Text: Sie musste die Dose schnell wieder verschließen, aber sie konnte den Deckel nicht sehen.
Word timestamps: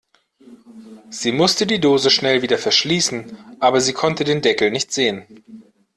Sie 1.11 1.31
musste 1.31 1.67
die 1.67 1.79
Dose 1.79 2.09
schnell 2.09 2.41
wieder 2.41 2.57
verschließen, 2.57 3.37
aber 3.59 3.79
sie 3.81 3.93
konnte 3.93 4.23
den 4.23 4.41
Deckel 4.41 4.71
nicht 4.71 4.91
sehen. 4.91 5.43